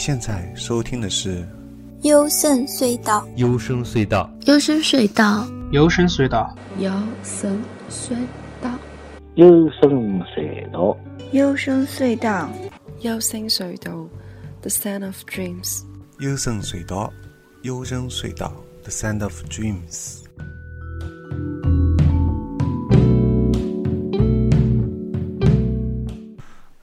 [0.00, 1.42] 现在收听的是
[2.04, 3.28] 《幽深隧道》。
[3.36, 7.62] 幽深隧道，幽深隧道，幽深隧道，幽深
[7.94, 8.16] 隧
[8.62, 8.70] 道，
[9.34, 10.96] 幽深隧道，
[11.32, 12.48] 幽深隧道，
[13.02, 14.08] 幽深隧道
[14.62, 15.82] ，The Sound of Dreams。
[16.18, 17.12] 幽深隧道，
[17.60, 20.20] 幽深隧道，The Sound of Dreams。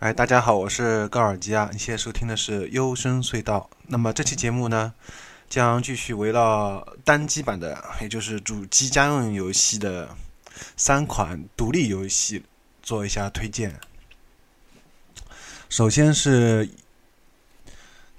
[0.07, 1.69] 哎，大家好，我是高尔基啊。
[1.73, 3.69] 你现在收听的是幽深隧道。
[3.87, 4.93] 那么这期节目呢，
[5.49, 10.07] 将继续围绕单机版的，也就是主机家用游戏的
[10.77, 12.41] 三款独立游戏
[12.81, 13.77] 做一下推荐。
[15.67, 16.69] 首先是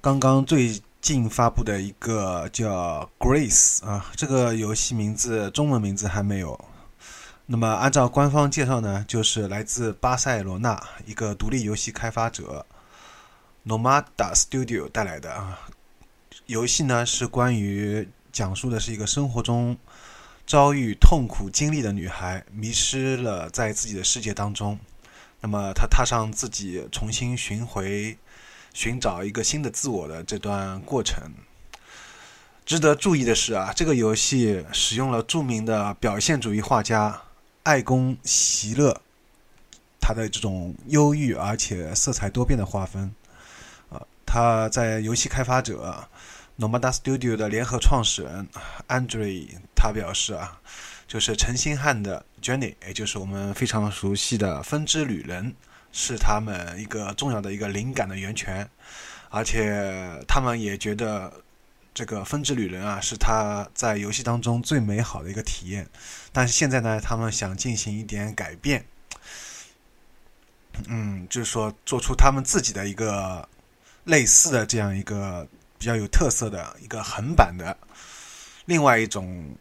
[0.02, 6.62] 刚刚最近发布的一个叫《Grace》啊，这个游戏名字中文名字还没有。
[7.50, 12.66] 那么，按照官方介绍呢，就是来自巴塞罗那一个独立游戏开发者
[13.66, 15.58] Nomada Studio 带来的啊。
[16.44, 19.78] 游戏呢是关于讲述的是一个生活中
[20.46, 24.78] 遭遇痛苦经历的女孩，迷失了在自己的世界当中。
[25.40, 28.18] 那么，她踏上自己重新寻回、
[28.74, 31.32] 寻找一个新的自我的这段过程。
[32.66, 37.22] 值得注意的是啊，这个游戏使用了著名的表现主义画家。
[37.68, 38.98] 爱公席勒，
[40.00, 43.14] 他的这种忧郁而且色彩多变的划分，
[43.90, 46.08] 啊，他在游戏开发者
[46.58, 48.48] Nomada Studio 的联合创始人
[48.88, 50.58] Andre 他表示啊，
[51.06, 55.54] 就是陈星汉的 Journey，也就是我们非常熟悉的分支旅人，
[55.92, 58.66] 是他们一个重要的一个灵感的源泉，
[59.28, 61.30] 而且他们也觉得。
[61.94, 65.88] 这个分支旅人啊，是他在游戏当中最美好的一个体验。
[66.32, 68.84] 但是现在呢，他们想进行一点改变，
[70.86, 73.48] 嗯，就是说做出他们自己的一个
[74.04, 75.46] 类似的这样一个
[75.78, 77.76] 比较有特色的一个横版的
[78.66, 79.54] 另外一种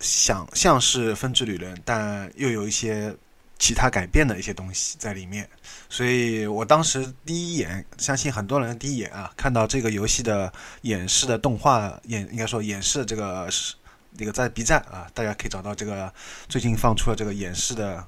[0.00, 3.16] 想像是分支旅人，但又有一些。
[3.58, 5.48] 其他改变的一些东西在里面，
[5.88, 10.52] 所以我当时第一眼，相信很多人第一眼啊，看到这个游戏的
[10.82, 13.74] 演示的动画演，应该说演示这个是
[14.12, 16.12] 那个在 B 站啊，大家可以找到这个
[16.48, 18.04] 最近放出了这个演示的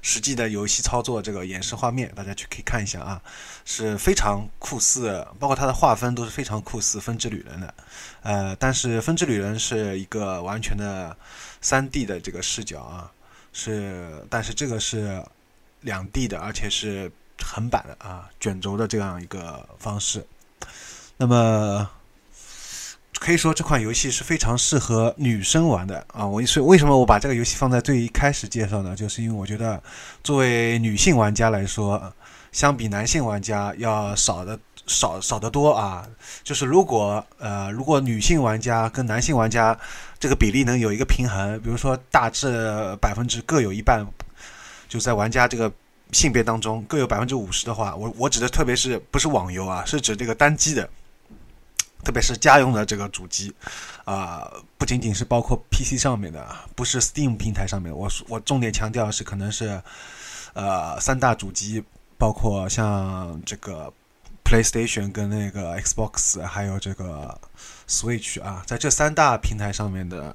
[0.00, 3.20] 实际的游戏操作这个演示画面，大家去可以看一下啊，
[3.66, 7.74] 是非常酷似，包括它的划分都是非常酷似分之旅人的，
[8.22, 11.14] 呃，但是分之旅人是一个完全的
[11.60, 13.12] 三 D 的这个视角啊。
[13.58, 15.24] 是，但是这个是
[15.80, 17.10] 两 D 的，而且是
[17.42, 20.22] 横版的啊，卷轴的这样一个方式。
[21.16, 21.88] 那么
[23.18, 26.26] 可以说这款游戏是非常适合女生玩的啊。
[26.26, 28.94] 我是为什么我把这个游戏放在最一开始介绍呢？
[28.94, 29.82] 就是因为我觉得
[30.22, 32.12] 作为女性玩家来说，
[32.52, 36.06] 相比男性玩家要少的少少得多啊。
[36.42, 39.78] 就是如果呃，如果女性玩家跟男性玩家。
[40.18, 44.04] 这个比例能有一个平衡，比如说大致百分之各有一半，
[44.88, 45.70] 就在玩家这个
[46.10, 50.88] 性别当中各有百分之五十的话，我我指的特别是不是网游啊，是指这个单机的，
[52.02, 53.54] 特别是家用的这个主机，
[54.06, 56.44] 啊，不仅仅是包括 PC 上面的，
[56.74, 59.78] 不是 Steam 平台上面，我我重点强调是可能是，
[60.54, 61.84] 呃，三大主机，
[62.16, 63.92] 包括像这个
[64.46, 67.38] PlayStation 跟那个 Xbox，还有这个。
[67.88, 70.34] Switch 啊，在这三大平台上面的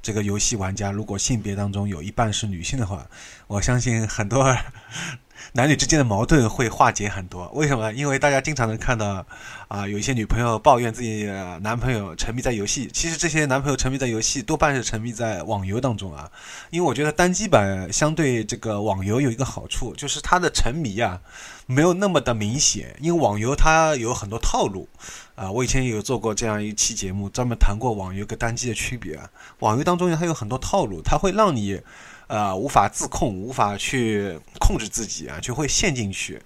[0.00, 3.06] 这个游戏玩家，如果性别当中有一半是女性的话，
[3.46, 4.56] 我相信很多
[5.52, 7.48] 男女之间的矛盾会化解很多。
[7.50, 7.92] 为什么？
[7.92, 9.24] 因为大家经常能看到
[9.68, 11.24] 啊，有一些女朋友抱怨自己
[11.60, 12.88] 男朋友沉迷在游戏。
[12.92, 16.30] 其实这些男朋友沉迷在游戏，多半是沉迷在网游当中啊。
[16.70, 21.20] 因为我觉得单机版相对这个网游有一个好处，就是它的沉迷啊
[21.66, 22.96] 没有那么的明显。
[23.00, 24.88] 因为网游它有很多套路。
[25.38, 29.16] 啊，我以前也有做过这样一期节目，专门谈过网游跟单机的区别。
[29.60, 31.80] 网游当中它有很多套路，它会让你，
[32.26, 36.42] 呃，无法自控，无法去控制自己啊，就会陷进去。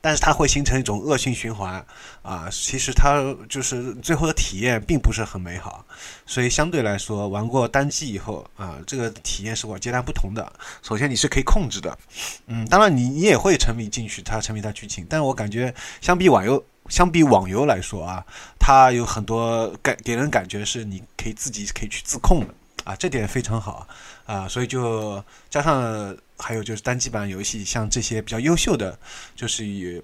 [0.00, 1.84] 但是它会形成一种恶性循环
[2.22, 5.84] 啊，其实它就是最后的体验并不是很美好。
[6.24, 10.50] 所以相对来说，玩过单机以后啊，这个体验是我截然不同的。
[10.82, 11.98] 首先你是可以控制的，
[12.46, 16.64] 嗯，当然你你也会沉迷进去，它沉迷它剧情，但是我感觉相比网游。
[16.88, 18.24] 相比网游来说啊，
[18.58, 22.54] 它有很多感给人感觉是你可以自己可以去自控的。
[22.84, 23.88] 啊，这点非常好。
[24.26, 28.98] 啊，所以就加上还有就是单机版游戏，像这些比较优秀的，
[29.34, 29.98] 就是也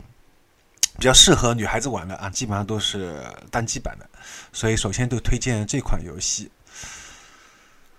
[0.99, 4.09] 比较适合女孩子玩的啊，基本上都是单机版的，
[4.53, 6.51] 所以首先都推荐这款游戏。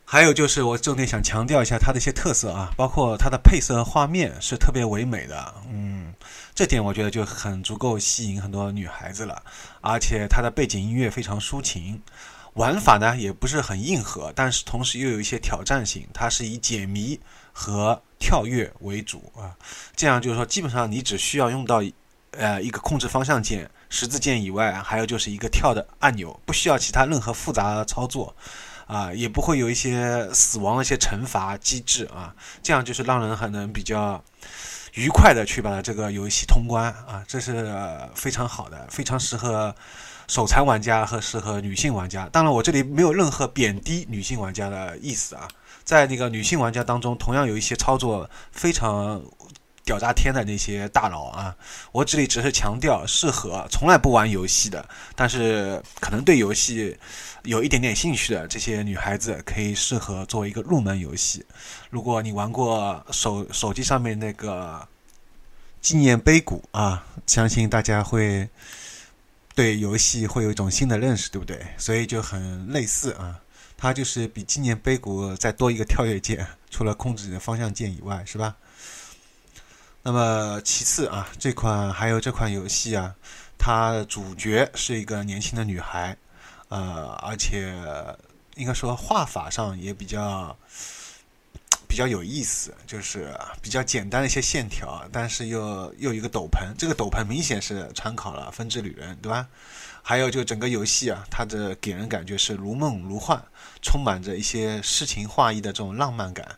[0.04, 6.14] 还有就是我重点想强调一下它的一些特色啊，包括它的配色画面是特别唯美的，嗯，
[6.62, 9.42] 这点我觉得就很足够吸引很多女孩子了。
[9.82, 12.00] 而且它的背景音乐非常抒情，
[12.54, 17.20] 玩法呢也不是很硬核，但是同时又有一些挑战性，它是以解谜
[17.52, 19.58] 和跳跃为主啊，
[19.96, 21.82] 这样就是说基本上你只需要用到
[22.30, 23.68] 呃一个控制方向键。
[23.90, 28.36] 十字键以外，还有就是一个跳的按钮，不需要其他任何复杂的操作，
[28.86, 34.24] 啊，也不会有一些死亡的一些惩罚机制啊，这样就是让人还能比较
[34.94, 37.74] 愉快的去把这个游戏通关啊，这是
[38.16, 39.74] 非常好的，非常适合
[40.28, 42.28] 手残玩家和适合女性玩家。
[42.32, 45.48] 当然，我这里没有任何贬低女性玩家的意思啊，
[45.84, 49.22] 在那个女性玩家当中，同样有一些操作非常。
[49.92, 51.54] 屌炸天的那些大佬啊！
[51.92, 56.98] 我这里只是强调，适合从来不玩游戏的，但是可能对游戏
[57.44, 61.46] 有一点点兴趣的这些女孩子，可以适合作为一个入门游戏。
[61.90, 64.88] 如果你玩过手手机上面那个
[65.82, 68.48] 纪念碑谷啊，相信大家会
[69.54, 71.68] 对游戏会有一种新的认识，对不对？
[71.78, 73.42] 所以就很类似啊，
[73.76, 78.56] 它就是比纪念碑谷再多一个跳跃键，除了控制你的方向键以外，是吧？
[80.04, 83.14] 那么其次啊，这款还有这款游戏啊，
[83.58, 86.18] 它的主角是一个年轻的女孩，
[86.70, 87.72] 呃，而且
[88.56, 90.58] 应该说画法上也比较
[91.88, 93.32] 比较有意思，就是
[93.62, 99.48] 比较简单的一些线条，但是又又一个斗篷，这个斗篷明显是参考了《风之旅人》，对吧？
[100.02, 103.40] 还有就整个游戏啊，它的给人感觉是如梦如幻，
[103.84, 106.58] 充满着一些诗情画意的这种浪漫感。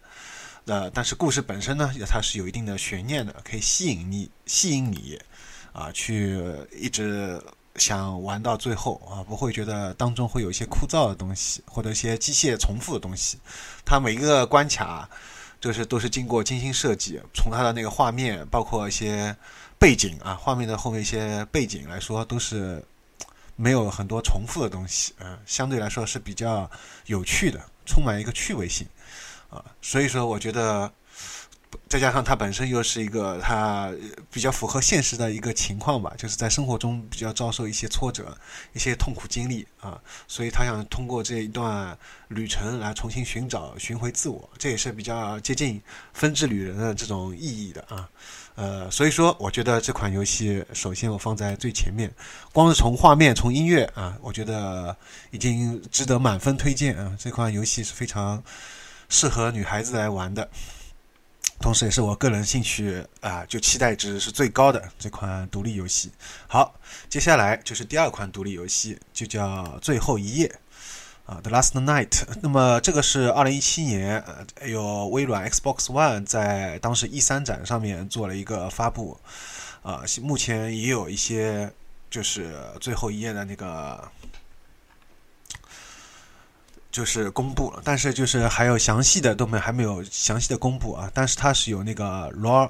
[0.65, 5.19] 呃，但是故事本身呢，它是有一定的悬念的，可以吸引你，吸引你，
[5.73, 7.41] 啊，去一直
[7.75, 13.37] 想玩到最后啊，不会觉得当中会有一些枯燥的东西，或者一些机械重复的东西。
[13.83, 15.09] 它每一个关卡，
[15.59, 19.35] 就是都是经过精心设计，从它的那个画面，包括一些
[19.77, 22.81] 背景啊，画面的后面一些背景来说，都是
[23.57, 26.71] 没有很多重复的东西，嗯，相对来说是比较
[27.07, 28.87] 有趣的，充满一个趣味性。
[29.53, 30.91] 啊，所以说我觉得，
[31.87, 33.91] 再加上他本身又是一个他
[34.31, 38.35] 比较符合现实的一个情况吧，就是在生活中比较遭受一些挫折、
[38.73, 41.95] 一些痛苦经历啊，所以他想通过这一段
[42.29, 45.79] 旅程来重新寻找、寻回自我，这也是比较接近
[46.13, 48.09] 分支旅人的这种意义的啊。
[48.55, 52.11] 呃，所以说我觉得这款游戏首先我放在最前面，
[52.51, 54.95] 光是从画面、从音乐啊，我觉得
[55.31, 57.15] 已经值得满分推荐啊。
[57.19, 58.43] 这款游戏是非常。
[59.13, 60.49] 适合女孩子来玩的，
[61.61, 66.11] 同时也是我个人兴趣啊，就期待值是最高的这款独立游戏。
[66.47, 66.73] 好，
[67.09, 70.47] 接下来就是第二款独立游戏，就叫《最后一夜》
[71.31, 72.09] 啊，《The Last Night》。
[72.41, 79.19] 那么这个是二零一七年，呃，有微软 Xbox One 在当时 E 三展上面做了一个发布，
[79.83, 81.71] 啊，目前也有一些
[82.09, 84.11] 就是《最后一页》的那个。
[86.93, 91.11] 就是公布了，但是就是还有详细的都没还没有详细的公布啊。
[91.13, 92.69] 但是它是由那个 Raw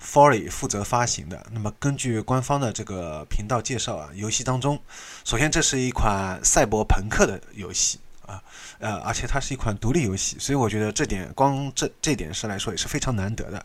[0.00, 1.44] Folly 负责发行的。
[1.50, 4.78] 那么根据官方的这个频道介绍啊，游戏当中，
[5.24, 7.98] 首先这是一款赛博朋克的游戏。
[8.26, 8.42] 啊，
[8.80, 13.64] 呃，而且它是一款独立游戏，所以我觉得这点光这这点是来说也是非常难得的。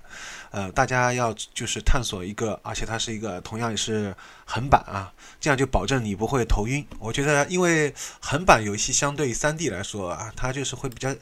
[0.52, 4.16] 呃，大家要就是探索一个，而且它是一个同样也是
[4.46, 6.86] 横版啊，这样就保证你不会头晕。
[7.00, 11.16] 我觉得，因为横版游戏相对于三 D 来说啊，它就是会比较。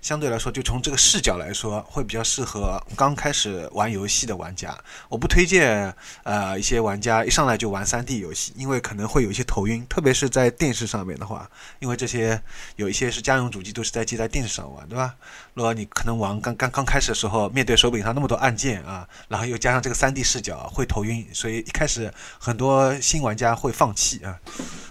[0.00, 4.76] 相对来说，就从这个视角来说，会比较适合刚开始玩游戏的玩家。
[5.08, 12.40] 我不推荐呃一些玩家一上来就玩 3D 游戏，因为可能会有一些头晕，特别是在电视上面的话，因为这些
[12.76, 15.14] 有一些是家用主机都是在接在电视上玩，对吧？
[15.54, 24.38] 如果你可能玩刚刚刚开始的时候，面对手柄上那么多按键啊，然后又加上这个 3D 视角，会头晕，所以一开始很多新玩家会放弃啊。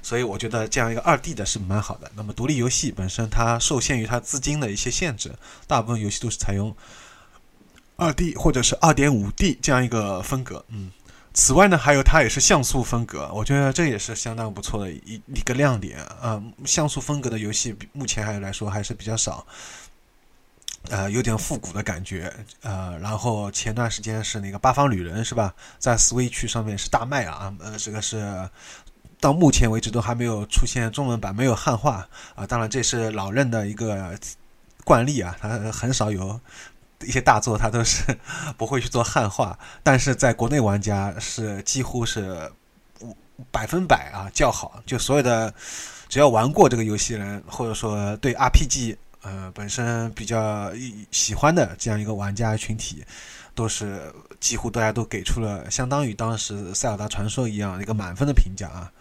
[0.02, 2.10] 所以我觉得这样一个二 D 的是蛮好的。
[2.16, 5.34] 那么独立游戏本身它受限于它资金的一些限制，
[5.66, 6.76] 大部分游戏都是采用
[7.96, 10.66] 二 D 或者是二点五 D 这样一个风格。
[10.68, 10.92] 嗯，
[11.34, 16.44] 此外呢，还有它也是像素风格，我觉得这也是相当不错的一一个亮点啊。
[16.66, 19.48] 像素风格的游戏目前还来说还是比较少，
[20.90, 22.34] 呃，有点复古的感觉。
[22.62, 28.50] 呃，然后前段时间是那个八方旅人是吧，在 Switch 上面是大卖啊，呃，这个是。
[29.22, 32.48] 到目前为止都还没有出现中文版，没有汉化啊！
[32.48, 34.18] 当然这是老任的一个
[34.84, 36.40] 惯例啊，他很少有
[37.02, 38.04] 一些大作他都是
[38.58, 42.52] 不会去做汉化，但是在国内玩家是几乎是
[43.52, 45.54] 百分百啊叫好，就所有的
[46.08, 50.72] 只要玩过这个游戏人，或者说对 RPG 呃，本身比较
[51.12, 53.06] 喜欢的这样一个玩家群体，
[53.54, 58.92] 都是几乎大家都给出了相当于当时《塞尔达传说》一样一个满分的评价啊。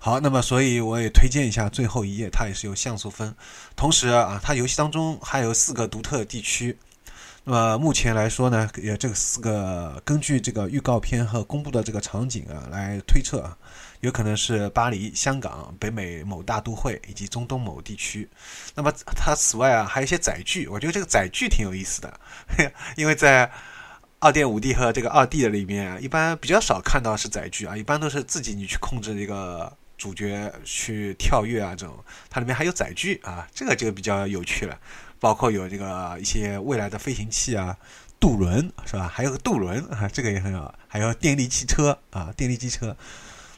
[0.00, 3.34] 好，那么所以我也推荐一下最后一页，它也是有像素分，
[3.74, 6.78] 同时啊，它游戏当中还有四个独特地区。
[7.44, 13.56] 那么目前来说呢，也这四个根据这个预告片和公布的这个场景啊来推测啊，
[14.00, 18.28] 有可能是巴黎、香港、北美某大都会以及中东某地区。
[18.74, 22.20] 那么它此外啊，还有一些载具，我觉得这个载具挺有意思的，
[22.96, 23.50] 因为在
[24.20, 31.94] 二点五 D 和这个二 D 的里面啊，一般比较少看到是载具啊，一般都是自己你去控制这个主角去跳跃啊这种，
[32.30, 34.78] 它里面还有载具啊，这个就比较有趣了。
[35.20, 37.76] 包括有这个一些未来的飞行器啊，
[38.20, 39.10] 渡轮是吧？
[39.12, 40.72] 还有个渡轮啊，这个也很好。
[40.86, 42.96] 还有电力汽车啊，电力机车。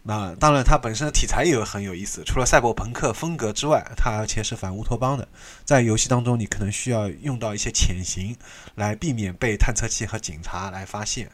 [0.02, 2.23] 那当然，它本身的题材也有很有意思。
[2.25, 5.28] 除了赛博朋克风格之外，它而且是反乌托邦的。
[5.66, 8.35] 在游戏当中，你可能需要用到一些潜行，
[8.75, 11.30] 来避免被探测器和警察来发现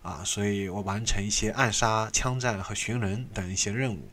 [0.00, 0.22] 啊。
[0.24, 4.08] 所以我完成一些暗杀、枪战和寻人等一些任务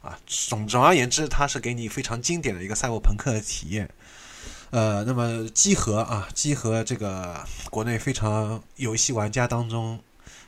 [0.00, 0.18] 啊。
[0.26, 3.90] 总总而言之，它是给你非常经典的一个赛博朋克的体验。
[4.70, 9.98] 呃，那么机核啊，机核这个国内非常游戏玩家当中，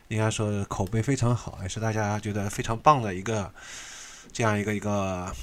[0.09, 3.51] 应该说口碑非常好，也是大家觉得非常棒的一个
[4.31, 5.33] 这样一个一个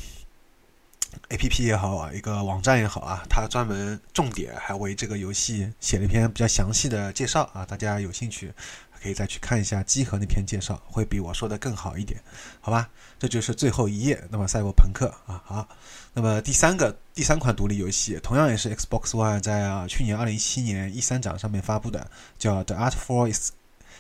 [1.31, 8.53] A P P 也好啊，一个网站也好啊，它专门重点还为这个游戏写了一篇比较详细的介绍啊，大家有兴趣
[9.03, 12.21] 可以再去看一下机核那篇介绍，会比我说的更好一点，
[12.61, 12.89] 好吧？
[13.19, 15.69] 这就是最后一页，那么赛博朋克啊，好。
[16.15, 23.33] 那么第三个第三款独立游戏，同样也是 Xbox One 在啊去年二零一七年一三展上面发布的，叫 The Artful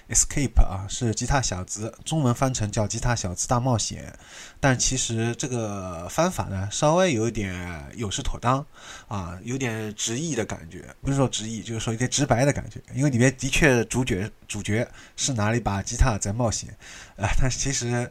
[0.08, 4.12] Escape 啊，是吉他小子，中文翻成叫吉他小子大冒险。
[4.60, 8.64] 但其实这个翻法呢，稍微有一点有失妥当
[9.06, 12.80] 啊，有点直译的感觉，不是说直译，就是说有点直白的感觉。
[12.94, 16.70] 因为里面的确主角主角是拿了一把吉他在冒险，
[17.16, 18.10] 啊，但其实。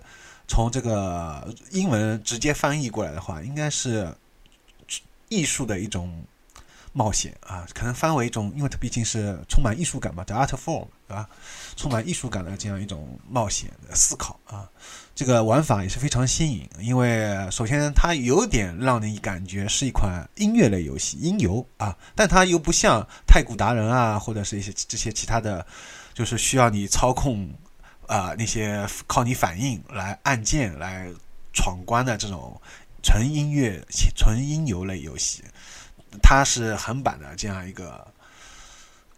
[0.50, 4.10] 从这个英文直接翻译过来的话，应该是
[5.28, 6.24] 艺术的一种
[6.98, 11.30] 冒险啊，可能翻为一种，因为它毕竟是充满艺术感嘛，the art form，对吧？
[11.76, 14.68] 充满艺术感的这样一种冒险的思考啊，
[15.14, 25.64] 这个玩法也是非常新颖，因为首先它有点让你感觉是一款音乐类游戏，音游啊，但它又不像太古达人啊，或者是一些这些其他的，
[26.16, 27.48] 就是需要你操控。
[28.08, 31.12] 啊，那些靠你反应来按键来
[31.52, 32.58] 闯关的这种
[33.04, 33.86] 纯音乐、
[34.16, 35.44] 纯音游类游戏，
[36.22, 38.06] 它是横版的这样一个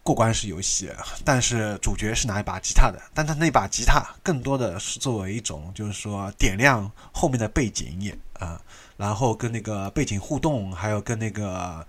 [0.03, 0.89] 过关式游戏，
[1.23, 8.61] 但是主角是拿一把吉他的，但他那把吉他更多的是作为一种，就是说点亮后面的背景啊，
[8.97, 11.85] 然后跟那个背景互动，还有跟那个。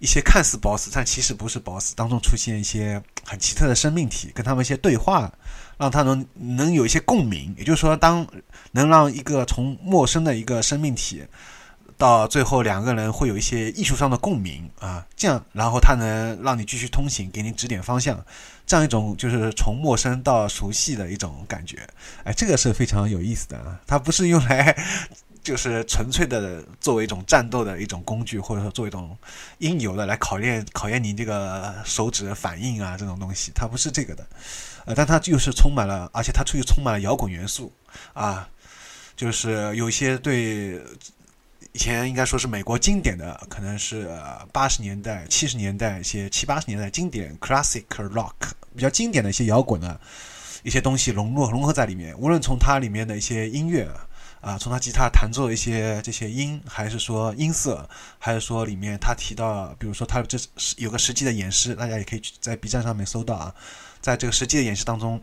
[0.00, 5.32] 一些看似 BOSS，但其实不是 BOSS，当中出现一些很奇特的生命体，跟他们一些对话，
[5.78, 7.54] 让他能能有一些共鸣。
[7.56, 8.26] 也就是说，当
[8.72, 11.24] 能让一个从陌生的一个生命体，
[11.96, 18.24] 到最后两个人会有一些艺术上的共鸣啊，这样，然后他能让你继续通行，给你指点方向，
[18.66, 21.78] 这样一种就是从陌生到熟悉的一种感觉。
[22.24, 24.76] 哎，这个是非常有意思的啊，它不是用来。
[25.44, 29.14] 就是纯粹的作为一种战斗的一种工具，或者说作为一种
[29.58, 34.26] 应有的来考验考验你这个手指反应啊，这种东西，它不是这个的，
[34.86, 37.70] 呃，但它又是充满了，而且它出于充满了摇滚元素
[38.14, 38.48] 啊，
[39.14, 40.80] 就是有一些对
[41.74, 44.08] 以前应该说是美国经典的，可能是
[44.52, 48.32] 八十年代、七十年代一些七八十年代经典 classic rock
[48.74, 50.00] 比较经典的一些摇滚的
[50.62, 53.88] 一些东西融入融合在里面，无论从它里面的一些音乐。
[54.40, 57.88] 啊，从他吉他弹奏一些这些音，还是说音色，
[58.18, 63.54] 还是说里面他提到，比如说他这是有个实际的演示，大家也可以去在 B 站上面搜到啊。
[64.02, 65.18] 在这个实际的演示当中，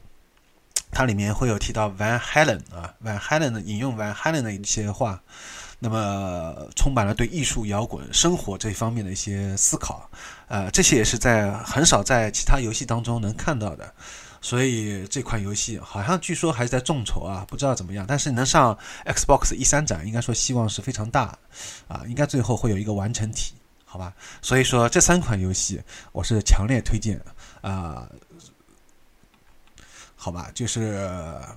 [0.89, 5.21] 它里面会有提到 Van Halen 啊，Van Halen 引用 Van Halen 的一些话，
[5.83, 10.07] 那么充满了对艺术、摇滚、生活这方面的一些思考，
[10.47, 13.91] 呃，这些也是在很少在其他游戏当中能看到的。
[14.41, 18.05] 所以这款游戏好像据说还是在众筹啊，不知道怎么样。
[18.07, 21.35] 但是能上 Xbox 一三展，应该说希望是非常大，
[21.87, 24.13] 啊，应该最后会有一个完成体，好吧？
[24.39, 27.19] 所以说这三款游戏我是强烈推荐
[27.61, 28.07] 啊。
[30.23, 31.03] 好吧，就是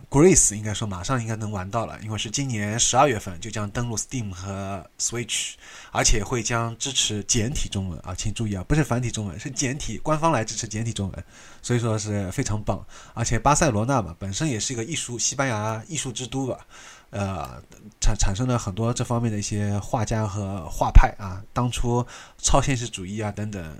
[0.09, 5.53] Grace 应该说马上应该能玩到了，因为是今年十二月份就将登陆 Steam 和 Switch，
[5.93, 11.25] 而且会将支持简体中文啊，请注意啊，不是繁体中文，是简体，官方来支持简体中文，
[11.61, 12.83] 所以说是非常棒。
[13.13, 16.67] 而且巴塞罗那嘛，本身也是一个艺术西班牙艺术之都吧，
[17.11, 17.63] 呃，
[18.01, 21.45] 产产生了很多这方面的一些画家和画派啊。
[21.53, 22.03] 当初
[22.39, 23.79] 超现实主义啊等等，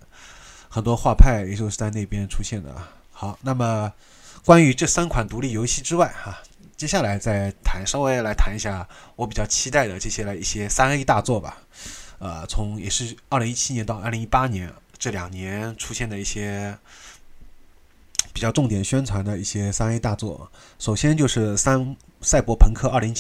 [0.69, 2.77] 很多画派也就是在那边出现的。
[3.11, 3.91] 好，那么
[4.45, 6.43] 关于这三款独立游戏之外，哈，
[6.77, 8.87] 接下来再谈，稍微来谈一下
[9.17, 11.63] 我比较期待的这些来一些三 A 大作吧。
[12.19, 16.77] 呃，从也是二零一七年到二零一八年这两年出现的一些。
[18.33, 23.15] 比较重点宣传的一些三 A 大作，首先就是《三赛博朋克2077》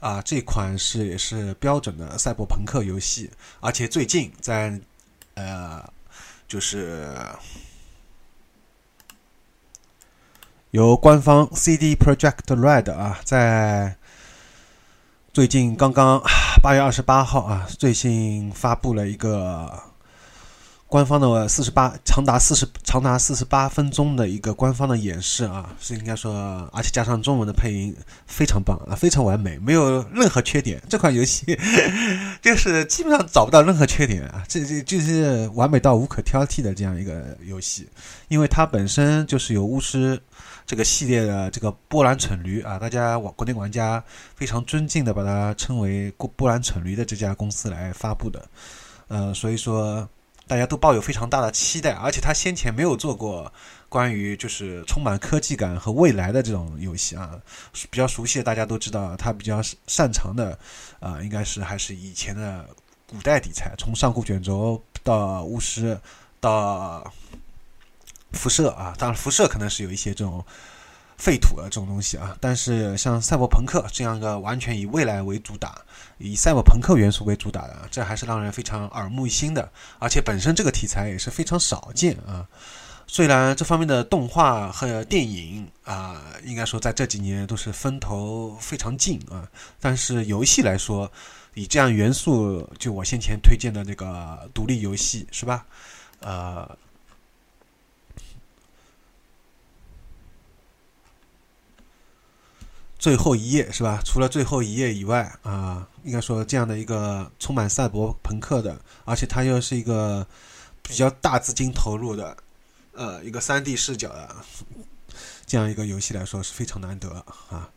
[0.00, 3.30] 啊，这款是也是标准的赛博朋克游戏，
[3.60, 4.80] 而且最近在
[5.34, 5.86] 呃，
[6.48, 7.14] 就是
[10.72, 13.94] 由官方 CD Project Red 啊，在
[15.30, 16.22] 最近刚刚
[16.62, 19.91] 八月二十八号啊，最新发布了一个。
[20.92, 27.96] 官方的四十八长达四十长达四十八分钟的一个官方的演示啊，是应该说，而且加上中文的配音，
[28.26, 30.82] 非常棒啊，非常完美，没有任何缺点。
[30.90, 31.58] 这款游戏
[32.42, 37.88] 就 是基本上找不到任何缺点啊，这这就是完美到无可挑剔的这样一个游戏，
[38.28, 40.20] 因为它本身就是有巫师
[40.66, 44.04] 这个系列的这个波兰蠢驴啊，大家玩国内玩家
[44.36, 48.46] 非常尊敬的把它称为波波兰蠢驴的这家公司来发布的，
[49.08, 50.06] 呃，所以说。
[50.46, 53.50] 大家都抱有非常大的期待，而且他先前没有做过
[53.88, 57.40] 关于就是充满科技感和未来的这种游戏啊，
[57.90, 60.58] 比较熟悉的大家都知道，他比较擅长的
[61.00, 62.68] 啊，应该是还是以前的
[63.06, 65.98] 古代题材，从上古卷轴到巫师
[66.40, 67.12] 到
[68.32, 70.44] 辐射啊，当然辐射可能是有一些这种。
[71.16, 75.80] 废土的这种东西啊，但是像赛博朋克这样一个完全以未来为主打、
[76.18, 79.70] 以赛博朋克元素为主打的，这还是让人非常耳目一新的。
[79.98, 82.46] 而且本身这个题材也是非常少见啊。
[83.06, 89.46] 虽然这方面的动画和电影啊，应该说在这几年都是风头非常劲啊，
[89.80, 91.10] 但是游戏来说，
[91.54, 95.64] 以这样元素，就我先前推荐的那个独立游戏是吧？
[96.20, 96.68] 呃。
[103.02, 104.00] 最后一页是吧？
[104.04, 110.24] 除了最后一页以外啊，应该说这样的一个充满赛博朋克的，而且它又是一个
[110.82, 112.36] 比较大资金投入的，
[112.92, 114.36] 呃，一个三 D 视角的
[115.44, 117.08] 这样一个游戏来说是非常难得
[117.48, 117.68] 啊。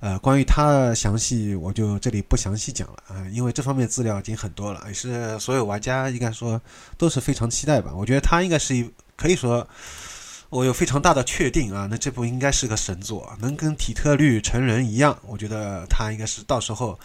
[0.00, 6.60] 呃，关于它的详细，我就这里不详细讲了啊，因为这方面资料已经很多了，也是所有玩家应该说
[6.98, 7.92] 都是非常期待吧。
[7.94, 9.64] 我觉得它应该是一可以说。
[10.52, 17.00] 我有非常大的确定啊，那这部应该是个神作，能跟底特律成人一样，我觉得它应该是到时候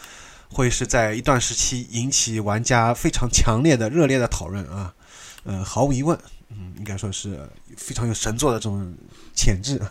[0.51, 4.93] 会是在一段时期引起玩家非常强烈的、热烈的讨论啊。
[5.45, 8.93] 呃，毫无疑问，嗯，应该说是非常有神作的这种
[9.33, 9.81] 潜质。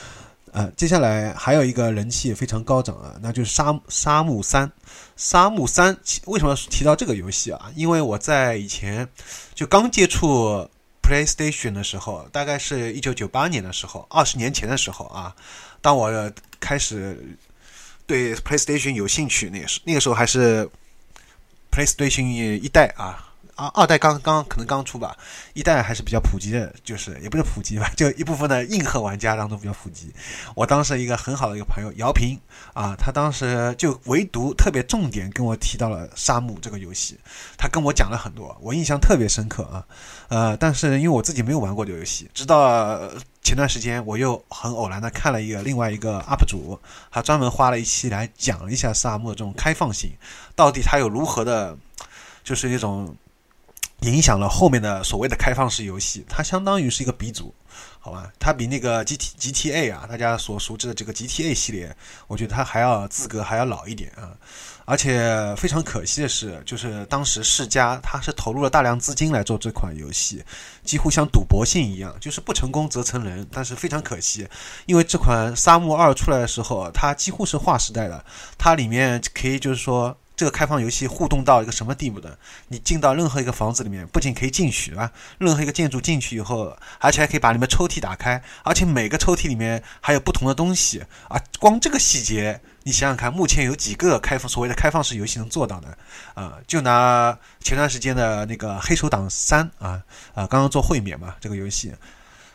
[0.52, 4.68] 呃，接下来还有一个人气也非常高涨啊，那就是《沙沙漠三》。
[5.16, 5.94] 《沙漠三》
[6.26, 7.72] 为什么提到这个游戏啊？
[7.74, 9.08] 因为我在以前
[9.54, 10.68] 就刚接触。
[11.06, 15.36] PlayStation 的时候，大概是一九九八年的时候，二十年前的时候啊。
[15.80, 17.38] 当我开始
[18.08, 20.68] 对 PlayStation 有兴趣，那时那个时候还是
[21.70, 23.25] PlayStation 一代啊。
[23.56, 25.16] 啊，二代刚刚可能刚出吧，
[25.54, 30.12] 一代还是比较普及的，就是也不是普及吧，就一部分的硬核玩家当中比较普及。
[30.54, 32.38] 我当时一个很好的一个朋友姚平
[32.74, 37.18] 啊，他当时就唯独特别重点跟我提到了《沙漠》这个游戏，
[37.56, 39.82] 他跟我讲了很多，我印象特别深刻啊。
[40.28, 43.00] 呃，但是因为我自己没有玩过这个游戏，直到
[43.40, 46.78] 前段时间我又很偶然的看了一个另外一个 UP 主，
[47.10, 50.10] 他专门花了一期来讲了一下《沙漠》这种开放性，
[50.54, 51.74] 到底它有如何的，
[52.44, 53.16] 就是一种。
[54.00, 57.52] 影响了后面的所谓的开放式游戏，它相当于是一个鼻祖，
[57.98, 58.30] 好吧？
[58.38, 64.30] 它比那个 G T G T A 啊，大家所熟知的这个 G T A 系列，我觉得它还要资格还要老一点啊。
[64.84, 70.44] 而且非常可惜的是，就是当时世嘉它是投入了大量资金来做这款游戏，
[70.84, 73.44] 几乎像赌博性一样，就是不成功则成仁。
[73.50, 74.46] 但是非常可惜，
[74.84, 78.24] 因为这款《沙漠二》出来的时候，它几乎是划时代的，
[78.56, 80.16] 它里面可以就是说。
[80.36, 82.38] 这个开放游戏互动到一个什么地步的？
[82.68, 91.40] 你进到任何一个房子里面，不仅可以进去啊，任何一个建筑进去以后，而且还可以把里面抽屉打开，而且每个抽屉里面还有不同的东西啊！
[91.58, 95.96] 光这个细节，你想想看，目前有几个开放所谓的开放式游戏能做到的？
[96.34, 100.02] 啊，就拿前段时间的那个《黑手党三》啊
[100.34, 101.94] 啊，刚刚做会免嘛，这个游戏。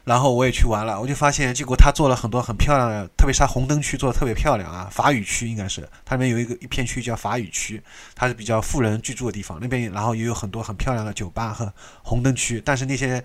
[0.04, 4.90] 然后我也去玩了，我就发现，结果他做了很多很漂亮的，特别是他红灯区做的特别漂亮啊。
[4.92, 7.82] 法语区应该是，它里面有一个一片区叫法语区，
[8.16, 12.62] 它是比较富人居住的地方，那边然后也有很多很漂亮的酒吧和红灯区。
[12.66, 13.24] 但是那些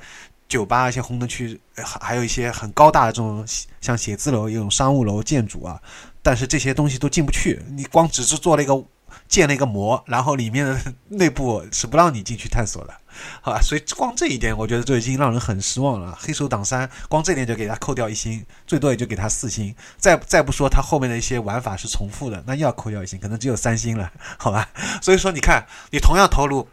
[0.49, 3.45] 酒吧、一些红灯区，还还有一些很高大的这种
[3.81, 5.81] 像写字楼、一种商务楼建筑啊，
[6.23, 8.85] 但是这些东西都进不去，你光只是做了一个
[9.27, 12.95] 建了一个模，然后里面的内部是不让你进去探索的，
[13.41, 13.61] 好吧？
[13.61, 16.17] 所以光这一点，我觉得就已经让人很失望了。
[16.21, 24.69] 黑手党三光这点就给他扣掉一星，最多也就给他四星，再再不说他后面的一些玩法是重复的，那又要扣掉一星，可能只有三星了，好吧？
[25.03, 26.69] 所以说你看，你同样投入。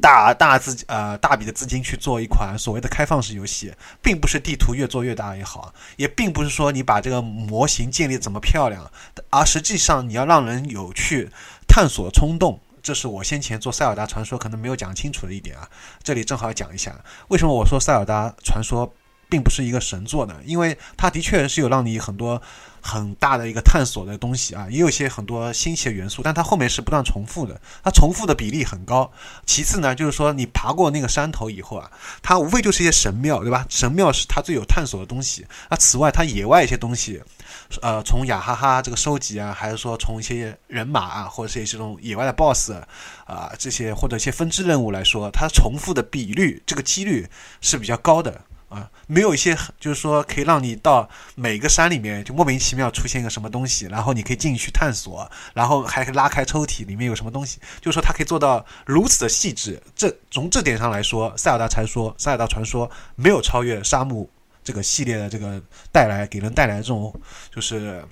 [0.00, 8.90] 大大资呃大笔的资金去做一款所谓的开放式游戏，并不是地图越做越大也好，也并不是说你把这个模型建立怎么漂亮，
[9.30, 11.30] 而实际上你要让人有去
[11.68, 15.68] 探索冲动，这是我先前做塞尔达传说可能没有讲清楚的一点啊，
[16.02, 16.94] 这里正好讲一下，
[17.28, 18.94] 为什么我说塞尔达传说
[19.28, 20.34] 并不是一个神作呢？
[20.44, 22.40] 因为它的确是有让你很多。
[22.86, 29.10] 很大的一个探索的东西啊，也有些很多新奇的元素，但它后面是不断重复的，它重复的比例很高。
[29.46, 31.90] 其次呢，就是说你爬过那个山头以后啊，
[32.22, 33.64] 它无非就是一些神庙，对吧？
[33.70, 35.46] 神庙是它最有探索的东西。
[35.70, 37.22] 那此外，它野外一些东西，
[37.80, 42.72] 呃，从雅哈哈这个收集啊，还是说从一些人马啊，或者是这种野外的 BOSS
[43.24, 47.26] 啊这些或者一些分支任务来说，它重复的比率这个几率
[47.62, 48.42] 是比较高的。
[48.74, 59.80] 啊，没有一些就是说可以让你到每个山里面就莫名其妙出现一个什么东西，然后你可以进去探索，然后还可以拉开抽屉里面有什么东西，就是说它可以做到如此的细致。
[59.94, 64.24] 这从这点上来说，《塞尔达传说》《塞尔达传说》没有超越《沙漠》
[64.62, 67.14] 这个系列的这个带来给人带来这种
[67.54, 68.04] 就是。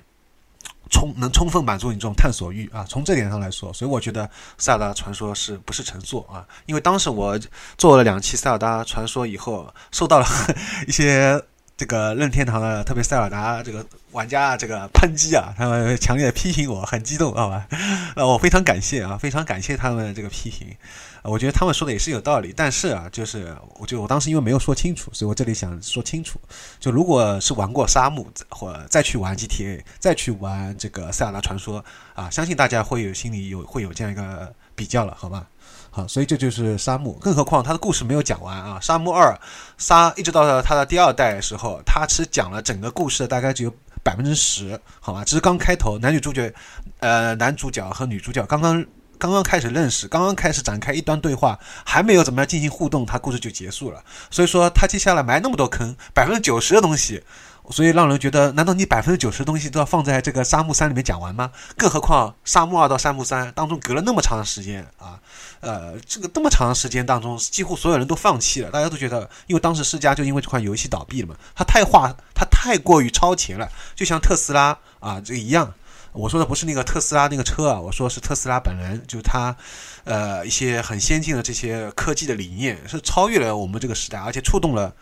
[0.89, 2.85] 充能充分满足你这种探索欲啊！
[2.87, 4.25] 从这点上来说，所以我觉得
[4.57, 6.45] 《塞尔达传说》是不是成作啊？
[6.65, 7.39] 因为当时我
[7.77, 10.25] 做了两期《塞尔达传说》以后，受到了
[10.87, 11.41] 一些
[11.75, 17.67] 这个任天堂的，特别塞尔达这个玩家这个抨击啊，他们强烈批评我，很激动，好吧？
[18.15, 20.75] 呃，我非常感谢啊，非常感谢他们这个批评。
[21.23, 26.37] 我觉得他们说的也是有道理，但是啊，就是我就我当时因为没有说清楚，所以我这里想说清楚。
[26.81, 31.83] 就如果是玩过沙漠，或再去玩 GTA，再去玩这个塞尔达传说
[32.13, 35.47] 啊，相信大家会有心里有会有这样一个比较了，好吧？
[35.91, 37.13] 好，所以这就是沙漠。
[37.21, 39.33] 更何况他的故事没有讲完啊，沙漠二
[39.77, 45.23] 沙一直到他的第二代的时候，他只讲了整个故事大概只有百分之十，好吧？
[45.23, 46.53] 只是刚开头，男女主角，
[46.99, 48.85] 呃，男主角和女主角刚刚。
[49.23, 54.03] 刚刚开始认识，刚刚开始展开一段对话，还没有怎么样进行互动，他故事就结束了。
[54.29, 57.23] 所以说，他接下来埋那么多坑，百分之九十的东西，
[57.69, 61.51] 所以让人觉得，难道你百分之九十的东西都要放在这个沙漠三里面讲完吗？
[61.77, 65.17] 更何况沙漠二到沙漠三当中隔了那么长的时间啊，
[65.61, 75.73] 呃，这个这么长的时间当中，几乎所有人都放弃了，大家都觉得，因为当时世嘉就因为这款游戏倒闭了嘛，它太化，它太过于超前了，就像特斯拉啊这一样。
[76.13, 79.55] 我说的不是那个特斯拉那个车啊，我说是特斯拉本人，就是他，
[80.03, 84.93] 呃，一些很先进的这些科技的理念是超越了我们这个时代，而且触动了，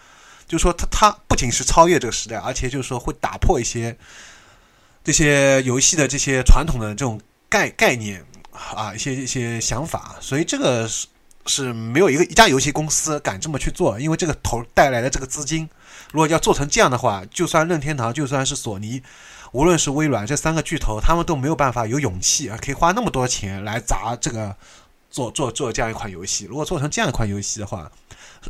[0.48, 3.98] 就是说他他不仅是超越这个时代，而且就是说会打破一些
[5.04, 7.20] 这些游戏的这些传统的这种
[7.50, 11.08] 概概念啊，一些一些想法，所以这个是
[11.46, 15.70] 是没有一个一家游戏公司敢这么去做，因为这个投带来的这个资金，
[16.14, 19.04] 如果要做成这样的话，就算任天堂，就算是索尼。
[19.52, 24.56] 无论是微软这三个巨头，他们都没有办法有勇气啊，可以花那么多钱来砸这个
[25.10, 26.46] 做做做这样一款游戏。
[26.46, 27.92] 如果做成这样一款游戏的话，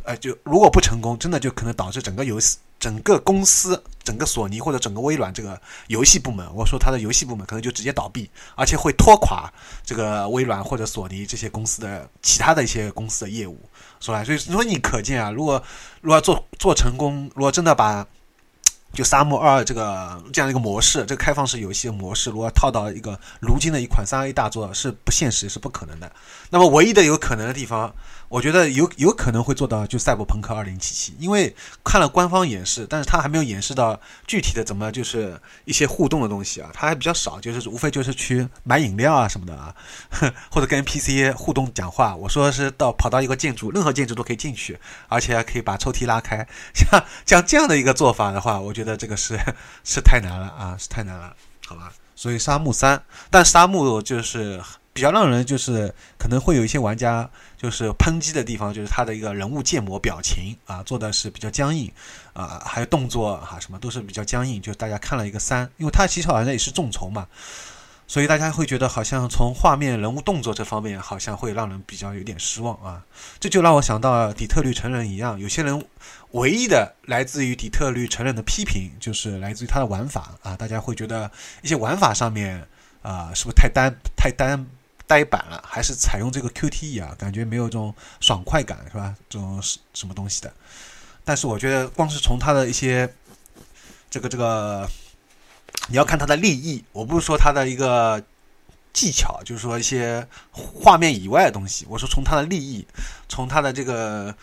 [0.04, 9.52] 呃，就如果不成功，真的就可能导致整个游戏、整个公司、整个索尼或者整个微软这个游戏部门，我说它的游戏部门可能就直接倒闭，而且会拖垮
[9.84, 13.58] 这个微软或者索尼这些公司的其他的一些公司的业务。
[14.00, 15.62] 说来，所以所以你可见啊，如果
[16.00, 18.06] 如果做做成功，如果真的把
[18.92, 26.12] 就沙漠二这个这样一个模式，这个开放式游戏的模式，如果套到一个如今的一款三 A 大作，是不现实，是不可能的。
[26.50, 27.94] 那么唯一的有可能的地方。
[28.32, 39.74] 我觉得有有可能会做到就赛博朋克二零七七，因为看了官方演示，但是他还没有演示到具体的怎么就是一些互动的东西啊，他还比较少，就是无非就是去买饮料啊什么的啊，
[40.50, 42.16] 或者跟 PC 互动讲话。
[42.16, 49.38] 我说是到跑到一个建筑，任何建筑都可以进去，而且还可以把抽屉拉开，像像这样的一个做法的话，我觉得这个是
[49.84, 51.92] 是太难了啊，是太难了，好吧？
[52.16, 54.58] 所以沙漠三，但沙漠就是。
[54.94, 57.26] 比较让人就是可能会有一些玩家
[57.62, 61.88] 就是抨击的地方，就是他的一个人物建模表情啊做的是比较僵硬
[62.32, 67.28] 啊，还有动作哈什么都是比较僵硬，就大家看了一个三，因为他其实好像也是众筹嘛，
[68.08, 73.00] 所以大家会觉得好像从画面、人物动作这方面好像会让人比较有点失望啊。
[73.38, 75.86] 这就让我想到底特律成人一样，有些人
[76.32, 81.30] 唯一的来自于底特律成人的批评就是来自于他的玩法啊，大家会觉得
[81.62, 82.66] 一些玩法上面
[83.02, 84.66] 啊是不是太单太单。
[85.12, 87.14] 呆板了，还是采用这个 QTE 啊？
[87.18, 89.14] 感觉没有这种爽快感，是吧？
[89.28, 90.50] 这种什什么东西的？
[91.22, 93.14] 但是我觉得光是从它的一些
[94.08, 94.88] 这个这个，
[95.88, 98.24] 你要看它的立意，我不是说它的一个
[98.94, 102.86] 技巧，就是说一些画面以外的东西，我说从它的立意，
[103.28, 104.34] 从它的这个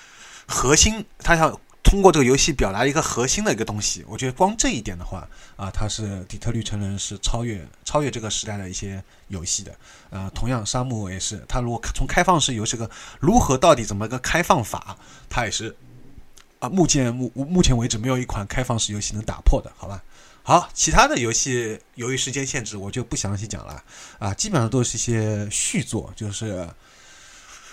[0.46, 9.76] 核心，它想通过这个游戏表达一个核心的一个东西，我觉得光这一点的话，啊，它是底特律成人是超越超越这个时代的一些游戏的，
[10.12, 12.88] 啊，同样沙漠也是，它如果从开放式游戏个
[13.20, 14.96] 如何到底怎么个开放法，
[15.28, 15.76] 它也是
[16.60, 20.04] 啊，目前目目前为止没有一款开放式游戏能打破的，好吧？
[20.44, 23.84] 好，其他的游戏由于时间限制，我就不详细讲了，
[24.20, 26.70] 啊，基本上都是一些续作，就是。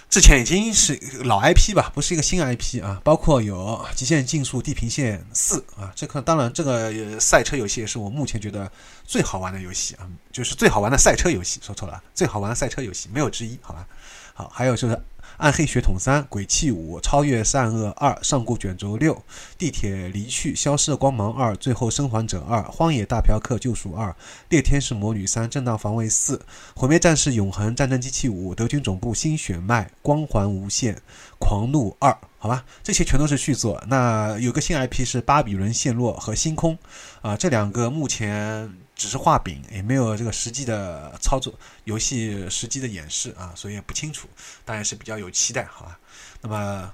[0.08, 8.70] 之前已经是老 IP 吧，不是一个新 IP 啊，包括有《极限竞速：地平线四》啊，这个当然这个赛车游戏也是我目前觉得
[9.04, 13.86] 最好玩的游戏啊，就是最好玩的赛车游戏，说错了，最好玩的赛车游戏没有之一，好吧？
[14.32, 14.94] 好，还有就是
[15.38, 19.14] 《暗黑血统三》《鬼泣五》《超越善恶二》《上古卷轴六》
[19.58, 24.08] 《地铁离去》《消失的光芒二》《最后生还者二》《荒野大嫖客：救赎二》
[24.48, 26.36] 《猎天使魔女三》《正当防卫四》
[26.74, 30.94] 《毁灭战士：永恒战争机器五》《德军总部新血脉》《光环无限》
[31.38, 33.82] 《狂怒二》，好吧，这些全都是续作。
[33.88, 36.74] 那有个新 IP 是《巴比伦陷落》和《星空》
[37.20, 41.52] 啊，这两个目前只是画饼，也没有这个实际的操作，
[41.84, 44.26] 游戏实际的演示啊，所以也不清楚，
[44.64, 45.98] 当然是比较有期待，好吧？
[46.40, 46.90] 那么，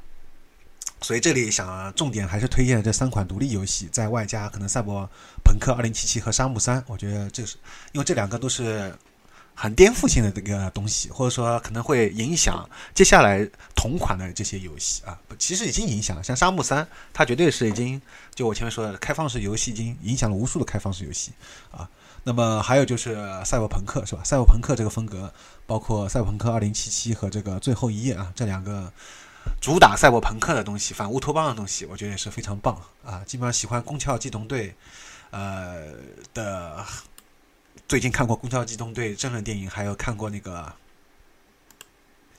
[1.01, 5.09] 所以这里想重点还是推荐这三款独立游戏，在外加可能《赛博
[5.45, 7.57] 朋克二零七七》和《沙漠三》，我觉得这是
[7.93, 8.93] 因为这两个都是
[9.63, 15.17] 很颠覆性的这个东西，或者说可能会影响接下来同款的这些游戏啊。
[15.39, 18.03] 其实已经影响了，像《沙漠三》，它绝对是已经
[18.35, 21.31] 就我前面说的开放式游戏，已经影响了无数的开放式游戏
[21.71, 21.89] 啊。
[22.25, 24.25] 那么还有就是赛博朋克是吧？
[24.25, 25.33] 赛博朋克这个风格，
[25.65, 28.93] 包括赛博朋克2077和这个最后一页啊，这两个。
[29.61, 33.23] 主打赛博朋克的东西，反乌托邦的东西，我觉得也是非常棒啊！
[33.27, 34.69] 基本上喜欢《宫壳机动队》
[35.31, 35.93] 呃
[36.33, 36.85] 的，
[37.89, 40.65] 最近看过《攻壳机动队》真人电影，还有看过那个《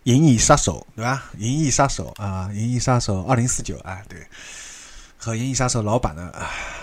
[0.03, 1.31] 银翼杀手》，对吧？
[1.39, 4.25] 《银翼杀手》啊，《银翼杀手二零四九》啊，对，
[5.17, 6.33] 和《银翼杀手》老版的，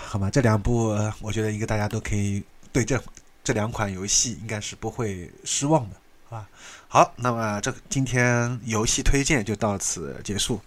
[0.06, 0.30] 好吗？
[0.30, 2.42] 这两部我觉得应该大家都可以
[2.72, 3.02] 对这
[3.42, 5.96] 这两款游戏应该是不会失望的。
[6.28, 6.48] 好吧，
[6.86, 10.60] 好，那么这今天游戏推荐就到此结束。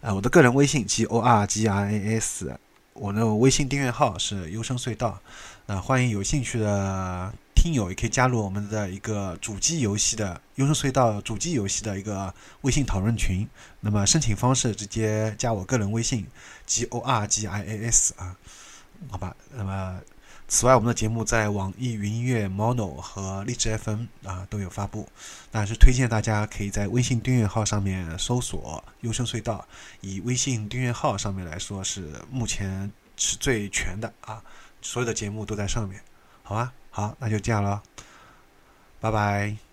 [0.00, 2.58] 呃，我的个人微信 g o r g r a s，
[2.94, 5.20] 我的微信订阅号是优声隧道。
[5.66, 13.48] 那欢迎有兴趣的听友也可以加入我们的一个主机游戏的优声隧道主机游戏的一个微信讨论群。
[13.80, 16.26] 那么申请方式直接加我个人微信
[16.66, 18.36] g o r g i a s 啊，
[19.10, 20.00] 好吧，那么。
[20.54, 25.08] 此外，我们的节目在网易云音乐、Mono 和荔枝 FM 啊都有发布，
[25.50, 29.66] 那是推荐大家可以在微信订阅号上面搜索“优声隧道”，
[30.02, 34.44] 以微信订阅号上面来说是目前是最全的啊，
[34.82, 35.98] 所有的节目都在上面，
[36.42, 36.70] 好吧？
[36.90, 37.82] 好，那就这样了，
[39.00, 39.71] 拜拜。